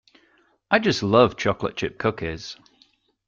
I 0.71 0.79
just 0.79 1.03
love 1.03 1.37
chocolate 1.37 1.75
chip 1.75 1.99
cookies. 1.99 2.57